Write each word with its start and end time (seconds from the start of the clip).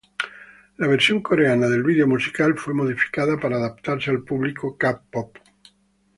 La 0.77 0.87
versión 0.87 1.21
coreana 1.21 1.67
del 1.69 1.83
video 1.83 2.07
musical 2.07 2.57
fue 2.57 2.73
modificada 2.73 3.37
para 3.39 3.57
adaptarse 3.57 4.09
al 4.09 4.23
público 4.23 4.75
k-pop. 4.75 5.37